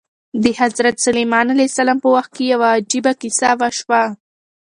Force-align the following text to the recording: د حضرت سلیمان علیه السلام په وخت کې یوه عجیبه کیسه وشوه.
د 0.43 0.45
حضرت 0.61 0.95
سلیمان 1.05 1.45
علیه 1.53 1.69
السلام 1.71 1.97
په 2.01 2.09
وخت 2.15 2.31
کې 2.35 2.43
یوه 2.53 2.67
عجیبه 2.79 3.11
کیسه 3.21 3.49
وشوه. 3.59 4.01